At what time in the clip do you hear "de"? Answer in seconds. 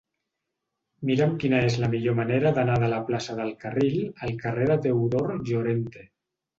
2.87-2.91, 4.75-4.83